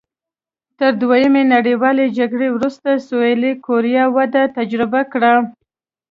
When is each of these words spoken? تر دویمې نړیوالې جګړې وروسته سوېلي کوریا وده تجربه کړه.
تر 0.79 0.91
دویمې 1.01 1.43
نړیوالې 1.53 2.05
جګړې 2.17 2.47
وروسته 2.55 2.89
سوېلي 3.07 3.51
کوریا 3.65 4.05
وده 4.15 4.43
تجربه 4.57 5.01
کړه. 5.11 5.33